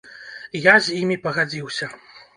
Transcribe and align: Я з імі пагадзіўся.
Я 0.61 0.73
з 0.85 0.95
імі 1.01 1.19
пагадзіўся. 1.27 1.95